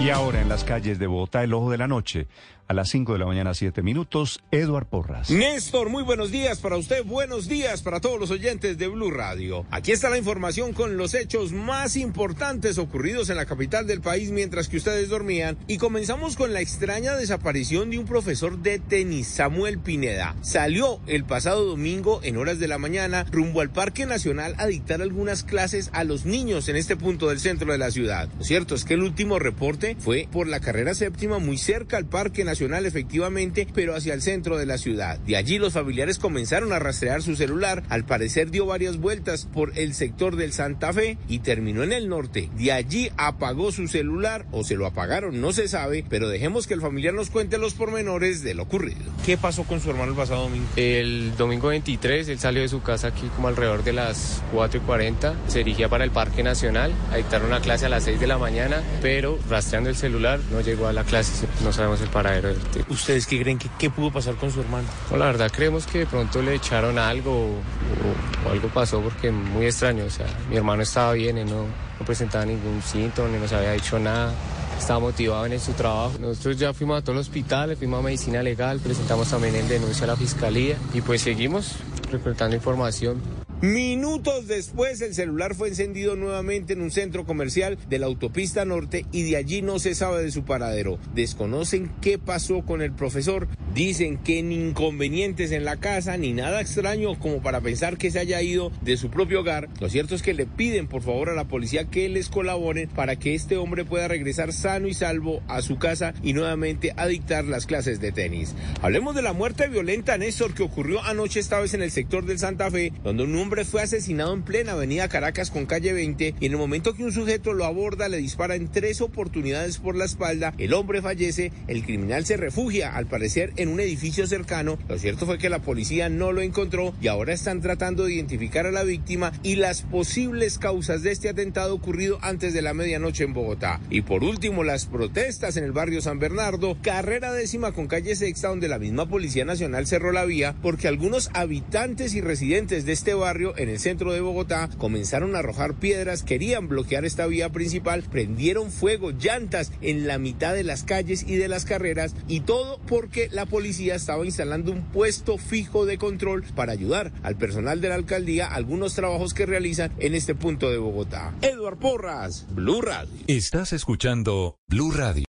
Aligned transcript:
Y 0.00 0.10
ahora 0.10 0.40
en 0.40 0.48
las 0.48 0.62
calles 0.62 1.00
de 1.00 1.08
Bogotá, 1.08 1.42
el 1.42 1.52
ojo 1.52 1.72
de 1.72 1.78
la 1.78 1.88
noche. 1.88 2.28
A 2.70 2.74
las 2.74 2.90
5 2.90 3.14
de 3.14 3.18
la 3.18 3.24
mañana, 3.24 3.54
7 3.54 3.80
minutos, 3.80 4.40
Eduard 4.50 4.84
Porras. 4.84 5.30
Néstor, 5.30 5.88
muy 5.88 6.02
buenos 6.02 6.30
días 6.30 6.58
para 6.58 6.76
usted, 6.76 7.02
buenos 7.02 7.48
días 7.48 7.80
para 7.80 7.98
todos 7.98 8.20
los 8.20 8.30
oyentes 8.30 8.76
de 8.76 8.88
Blue 8.88 9.10
Radio. 9.10 9.64
Aquí 9.70 9.90
está 9.90 10.10
la 10.10 10.18
información 10.18 10.74
con 10.74 10.98
los 10.98 11.14
hechos 11.14 11.52
más 11.52 11.96
importantes 11.96 12.76
ocurridos 12.76 13.30
en 13.30 13.36
la 13.36 13.46
capital 13.46 13.86
del 13.86 14.02
país 14.02 14.32
mientras 14.32 14.68
que 14.68 14.76
ustedes 14.76 15.08
dormían. 15.08 15.56
Y 15.66 15.78
comenzamos 15.78 16.36
con 16.36 16.52
la 16.52 16.60
extraña 16.60 17.16
desaparición 17.16 17.88
de 17.88 18.00
un 18.00 18.04
profesor 18.04 18.58
de 18.58 18.78
tenis, 18.78 19.28
Samuel 19.28 19.78
Pineda. 19.78 20.36
Salió 20.42 21.00
el 21.06 21.24
pasado 21.24 21.64
domingo 21.64 22.20
en 22.22 22.36
horas 22.36 22.58
de 22.58 22.68
la 22.68 22.76
mañana 22.76 23.24
rumbo 23.32 23.62
al 23.62 23.70
Parque 23.70 24.04
Nacional 24.04 24.54
a 24.58 24.66
dictar 24.66 25.00
algunas 25.00 25.42
clases 25.42 25.88
a 25.94 26.04
los 26.04 26.26
niños 26.26 26.68
en 26.68 26.76
este 26.76 26.98
punto 26.98 27.30
del 27.30 27.40
centro 27.40 27.72
de 27.72 27.78
la 27.78 27.90
ciudad. 27.90 28.28
Lo 28.36 28.44
cierto 28.44 28.74
es 28.74 28.84
que 28.84 28.92
el 28.92 29.04
último 29.04 29.38
reporte 29.38 29.96
fue 29.98 30.28
por 30.30 30.46
la 30.46 30.60
carrera 30.60 30.92
séptima 30.92 31.38
muy 31.38 31.56
cerca 31.56 31.96
al 31.96 32.04
Parque 32.04 32.44
Nacional 32.44 32.57
efectivamente, 32.66 33.66
pero 33.72 33.94
hacia 33.94 34.14
el 34.14 34.22
centro 34.22 34.58
de 34.58 34.66
la 34.66 34.78
ciudad. 34.78 35.18
De 35.20 35.36
allí 35.36 35.58
los 35.58 35.74
familiares 35.74 36.18
comenzaron 36.18 36.72
a 36.72 36.78
rastrear 36.78 37.22
su 37.22 37.36
celular. 37.36 37.82
Al 37.88 38.04
parecer 38.04 38.50
dio 38.50 38.66
varias 38.66 38.98
vueltas 38.98 39.46
por 39.46 39.78
el 39.78 39.94
sector 39.94 40.36
del 40.36 40.52
Santa 40.52 40.92
Fe 40.92 41.18
y 41.28 41.40
terminó 41.40 41.82
en 41.82 41.92
el 41.92 42.08
norte. 42.08 42.50
De 42.56 42.72
allí 42.72 43.10
apagó 43.16 43.72
su 43.72 43.88
celular 43.88 44.46
o 44.50 44.64
se 44.64 44.74
lo 44.74 44.86
apagaron, 44.86 45.40
no 45.40 45.52
se 45.52 45.68
sabe, 45.68 46.04
pero 46.08 46.28
dejemos 46.28 46.66
que 46.66 46.74
el 46.74 46.80
familiar 46.80 47.14
nos 47.14 47.30
cuente 47.30 47.58
los 47.58 47.74
pormenores 47.74 48.42
de 48.42 48.54
lo 48.54 48.64
ocurrido. 48.64 48.98
¿Qué 49.24 49.36
pasó 49.36 49.64
con 49.64 49.80
su 49.80 49.90
hermano 49.90 50.12
el 50.12 50.16
pasado 50.16 50.42
domingo? 50.42 50.66
El 50.76 51.36
domingo 51.36 51.68
23 51.68 52.28
él 52.28 52.38
salió 52.38 52.62
de 52.62 52.68
su 52.68 52.82
casa 52.82 53.08
aquí 53.08 53.28
como 53.36 53.48
alrededor 53.48 53.84
de 53.84 53.92
las 53.92 54.42
4 54.52 54.80
y 54.80 54.82
40. 54.84 55.34
Se 55.46 55.58
dirigía 55.58 55.88
para 55.88 56.04
el 56.04 56.10
Parque 56.10 56.42
Nacional 56.42 56.92
a 57.12 57.16
dictar 57.16 57.44
una 57.44 57.60
clase 57.60 57.86
a 57.86 57.88
las 57.88 58.04
6 58.04 58.20
de 58.20 58.26
la 58.26 58.38
mañana, 58.38 58.82
pero 59.00 59.38
rastreando 59.48 59.90
el 59.90 59.96
celular 59.96 60.40
no 60.50 60.60
llegó 60.60 60.86
a 60.86 60.92
la 60.92 61.04
clase. 61.04 61.46
No 61.62 61.72
sabemos 61.72 62.00
el 62.00 62.08
paradero 62.08 62.47
¿Ustedes 62.88 63.26
qué 63.26 63.40
creen 63.40 63.58
que 63.58 63.68
qué 63.78 63.90
pudo 63.90 64.10
pasar 64.10 64.34
con 64.36 64.50
su 64.50 64.60
hermano? 64.60 64.88
la 65.10 65.26
verdad 65.26 65.50
creemos 65.54 65.86
que 65.86 66.00
de 66.00 66.06
pronto 66.06 66.42
le 66.42 66.54
echaron 66.54 66.98
algo 66.98 67.32
o, 67.32 68.50
algo 68.50 68.68
pasó 68.68 69.00
porque 69.00 69.30
muy 69.30 69.66
extraño. 69.66 70.04
O 70.04 70.10
sea, 70.10 70.26
mi 70.48 70.56
hermano 70.56 70.82
estaba 70.82 71.12
bien, 71.12 71.38
y 71.38 71.44
no, 71.44 71.64
no 71.98 72.06
presentaba 72.06 72.44
ningún 72.44 72.82
síntoma, 72.82 73.28
ni 73.28 73.38
nos 73.38 73.52
había 73.52 73.72
dicho 73.72 73.98
nada 73.98 74.32
estaba 74.78 75.00
motivado 75.00 75.44
en 75.46 75.60
su 75.60 75.72
trabajo. 75.72 76.12
Nosotros 76.20 76.56
ya 76.56 76.72
fuimos 76.72 76.98
a 76.98 77.02
todos 77.02 77.16
los 77.16 77.26
hospitales, 77.26 77.78
fuimos 77.78 78.00
a 78.00 78.02
medicina 78.02 78.42
legal, 78.42 78.78
presentamos 78.78 79.28
también 79.28 79.56
en 79.56 79.68
denuncia 79.68 80.04
a 80.04 80.08
la 80.08 80.16
fiscalía 80.16 80.76
y 80.94 81.00
pues 81.00 81.22
seguimos 81.22 81.76
recolectando 82.10 82.56
información. 82.56 83.20
Minutos 83.60 84.46
después, 84.46 85.00
el 85.00 85.14
celular 85.14 85.56
fue 85.56 85.66
encendido 85.66 86.14
nuevamente 86.14 86.74
en 86.74 86.80
un 86.80 86.92
centro 86.92 87.26
comercial 87.26 87.76
de 87.88 87.98
la 87.98 88.06
autopista 88.06 88.64
norte 88.64 89.04
y 89.10 89.28
de 89.28 89.36
allí 89.36 89.62
no 89.62 89.80
se 89.80 89.96
sabe 89.96 90.22
de 90.22 90.30
su 90.30 90.44
paradero. 90.44 91.00
Desconocen 91.12 91.90
qué 92.00 92.18
pasó 92.18 92.62
con 92.62 92.82
el 92.82 92.92
profesor. 92.92 93.48
Dicen 93.74 94.18
que 94.18 94.42
ni 94.42 94.56
inconvenientes 94.56 95.52
en 95.52 95.64
la 95.64 95.76
casa 95.76 96.16
ni 96.16 96.32
nada 96.32 96.60
extraño 96.60 97.18
como 97.18 97.42
para 97.42 97.60
pensar 97.60 97.98
que 97.98 98.10
se 98.10 98.18
haya 98.18 98.42
ido 98.42 98.72
de 98.82 98.96
su 98.96 99.10
propio 99.10 99.40
hogar. 99.40 99.68
Lo 99.80 99.88
cierto 99.88 100.14
es 100.14 100.22
que 100.22 100.34
le 100.34 100.46
piden 100.46 100.88
por 100.88 101.02
favor 101.02 101.30
a 101.30 101.34
la 101.34 101.46
policía 101.46 101.84
que 101.84 102.08
les 102.08 102.28
colaboren 102.28 102.88
para 102.88 103.16
que 103.16 103.34
este 103.34 103.56
hombre 103.56 103.84
pueda 103.84 104.08
regresar 104.08 104.52
sano 104.52 104.88
y 104.88 104.94
salvo 104.94 105.42
a 105.48 105.62
su 105.62 105.78
casa 105.78 106.14
y 106.22 106.32
nuevamente 106.32 106.92
a 106.96 107.06
dictar 107.06 107.44
las 107.44 107.66
clases 107.66 108.00
de 108.00 108.12
tenis. 108.12 108.54
Hablemos 108.82 109.14
de 109.14 109.22
la 109.22 109.32
muerte 109.32 109.68
violenta, 109.68 110.18
Néstor, 110.18 110.54
que 110.54 110.62
ocurrió 110.62 111.02
anoche 111.04 111.40
esta 111.40 111.60
vez 111.60 111.74
en 111.74 111.82
el 111.82 111.90
sector 111.90 112.24
del 112.24 112.38
Santa 112.38 112.70
Fe, 112.70 112.92
donde 113.04 113.24
un 113.24 113.36
hombre 113.36 113.64
fue 113.64 113.82
asesinado 113.82 114.32
en 114.32 114.42
plena 114.42 114.72
avenida 114.72 115.08
Caracas 115.08 115.50
con 115.50 115.66
calle 115.66 115.92
20 115.92 116.34
y 116.40 116.46
en 116.46 116.52
el 116.52 116.58
momento 116.58 116.94
que 116.94 117.04
un 117.04 117.12
sujeto 117.12 117.52
lo 117.52 117.64
aborda 117.64 118.08
le 118.08 118.16
dispara 118.16 118.54
en 118.54 118.68
tres 118.68 119.00
oportunidades 119.00 119.78
por 119.78 119.96
la 119.96 120.04
espalda, 120.04 120.54
el 120.58 120.74
hombre 120.74 121.02
fallece, 121.02 121.52
el 121.66 121.84
criminal 121.84 122.24
se 122.24 122.36
refugia 122.36 122.94
al 122.94 123.06
parecer 123.06 123.52
en 123.58 123.68
un 123.68 123.80
edificio 123.80 124.26
cercano, 124.26 124.78
lo 124.88 124.98
cierto 124.98 125.26
fue 125.26 125.38
que 125.38 125.50
la 125.50 125.60
policía 125.60 126.08
no 126.08 126.32
lo 126.32 126.40
encontró 126.40 126.94
y 127.00 127.08
ahora 127.08 127.32
están 127.32 127.60
tratando 127.60 128.04
de 128.04 128.14
identificar 128.14 128.66
a 128.66 128.70
la 128.70 128.84
víctima 128.84 129.32
y 129.42 129.56
las 129.56 129.82
posibles 129.82 130.58
causas 130.58 131.02
de 131.02 131.12
este 131.12 131.28
atentado 131.28 131.74
ocurrido 131.74 132.18
antes 132.22 132.54
de 132.54 132.62
la 132.62 132.74
medianoche 132.74 133.24
en 133.24 133.34
Bogotá. 133.34 133.80
Y 133.90 134.02
por 134.02 134.24
último, 134.24 134.64
las 134.64 134.86
protestas 134.86 135.56
en 135.56 135.64
el 135.64 135.72
barrio 135.72 136.00
San 136.00 136.18
Bernardo, 136.18 136.78
carrera 136.82 137.32
décima 137.32 137.72
con 137.72 137.86
calle 137.86 138.16
sexta 138.16 138.48
donde 138.48 138.68
la 138.68 138.78
misma 138.78 139.08
Policía 139.08 139.44
Nacional 139.44 139.86
cerró 139.86 140.12
la 140.12 140.24
vía 140.24 140.54
porque 140.62 140.88
algunos 140.88 141.30
habitantes 141.34 142.14
y 142.14 142.20
residentes 142.20 142.84
de 142.86 142.92
este 142.92 143.14
barrio 143.14 143.56
en 143.56 143.68
el 143.68 143.78
centro 143.78 144.12
de 144.12 144.20
Bogotá, 144.20 144.68
comenzaron 144.78 145.34
a 145.34 145.40
arrojar 145.40 145.74
piedras, 145.74 146.22
querían 146.22 146.68
bloquear 146.68 147.04
esta 147.04 147.26
vía 147.26 147.50
principal, 147.50 148.02
prendieron 148.02 148.70
fuego, 148.70 149.10
llantas 149.10 149.72
en 149.80 150.06
la 150.06 150.18
mitad 150.18 150.54
de 150.54 150.64
las 150.64 150.84
calles 150.84 151.24
y 151.26 151.36
de 151.36 151.48
las 151.48 151.64
carreras 151.64 152.14
y 152.28 152.40
todo 152.40 152.78
porque 152.86 153.28
la 153.32 153.46
policía 153.48 153.94
estaba 153.94 154.24
instalando 154.24 154.70
un 154.70 154.82
puesto 154.82 155.38
fijo 155.38 155.86
de 155.86 155.98
control 155.98 156.44
para 156.54 156.72
ayudar 156.72 157.12
al 157.22 157.36
personal 157.36 157.80
de 157.80 157.88
la 157.88 157.96
alcaldía 157.96 158.46
algunos 158.46 158.94
trabajos 158.94 159.34
que 159.34 159.46
realizan 159.46 159.92
en 159.98 160.14
este 160.14 160.34
punto 160.34 160.70
de 160.70 160.78
Bogotá. 160.78 161.34
Eduard 161.42 161.78
Porras, 161.78 162.46
Blue 162.50 162.80
Radio. 162.80 163.10
Estás 163.26 163.72
escuchando 163.72 164.58
Blue 164.68 164.92
Radio. 164.92 165.26